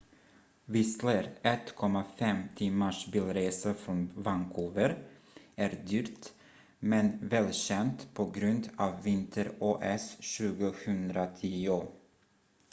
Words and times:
whistler 0.65 1.27
1,5 1.43 2.47
timmars 2.55 3.11
bilresa 3.13 3.73
från 3.73 4.09
vancouver 4.15 5.03
är 5.55 5.83
dyrt 5.85 6.33
men 6.79 7.27
välkänt 7.29 8.07
på 8.13 8.31
grund 8.31 8.69
av 8.77 9.03
vinter-os 9.03 10.17
2010 10.37 11.81